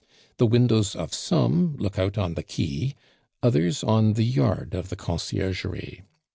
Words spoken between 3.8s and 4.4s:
on the